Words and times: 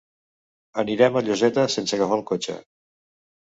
Anirem 0.83 1.21
a 1.21 1.23
Lloseta 1.29 1.67
sense 1.77 2.01
agafar 2.01 2.21
el 2.21 2.27
cotxe. 2.33 2.61